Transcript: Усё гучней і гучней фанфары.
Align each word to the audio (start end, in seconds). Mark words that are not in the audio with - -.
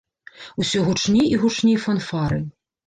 Усё 0.63 0.79
гучней 0.89 1.31
і 1.37 1.41
гучней 1.45 1.77
фанфары. 1.87 2.45